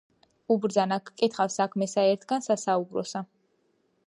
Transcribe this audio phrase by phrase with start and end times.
[0.53, 3.27] უბრძანა: "გკითხავ საქმესა, ერთგან სასაუბნაროსა: